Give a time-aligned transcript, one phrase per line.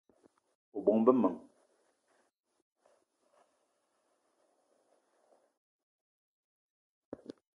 [0.73, 1.35] O bóng-be m'men